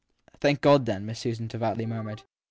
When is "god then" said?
0.61-1.05